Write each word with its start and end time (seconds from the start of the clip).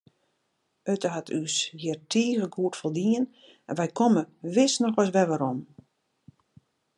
It 0.93 1.03
hat 1.15 1.27
ús 1.41 1.55
hjir 1.81 1.99
tige 2.13 2.45
goed 2.55 2.75
foldien 2.79 3.25
en 3.69 3.75
wy 3.79 3.87
komme 3.99 4.23
wis 4.55 4.73
noch 4.81 4.97
ris 4.99 5.13
werom. 5.15 5.59